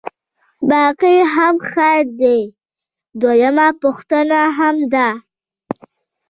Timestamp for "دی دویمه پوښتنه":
2.21-4.39